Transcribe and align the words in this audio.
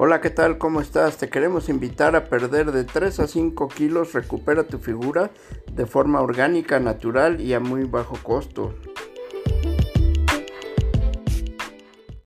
Hola, 0.00 0.20
¿qué 0.20 0.30
tal? 0.30 0.58
¿Cómo 0.58 0.80
estás? 0.80 1.16
Te 1.16 1.28
queremos 1.28 1.68
invitar 1.68 2.14
a 2.14 2.26
perder 2.26 2.70
de 2.70 2.84
3 2.84 3.18
a 3.18 3.26
5 3.26 3.66
kilos, 3.66 4.12
recupera 4.12 4.62
tu 4.62 4.78
figura 4.78 5.32
de 5.72 5.86
forma 5.86 6.20
orgánica, 6.20 6.78
natural 6.78 7.40
y 7.40 7.52
a 7.52 7.58
muy 7.58 7.82
bajo 7.82 8.16
costo. 8.22 8.76